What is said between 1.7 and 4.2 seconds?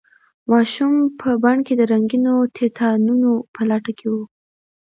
د رنګینو تیتانانو په لټه کې و.